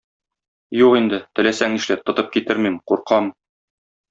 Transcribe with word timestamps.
Юк 0.77 0.95
инде, 0.99 1.19
теләсәң 1.39 1.75
нишләт, 1.75 2.03
тотып 2.09 2.33
китермим, 2.37 2.81
куркам. 2.93 3.31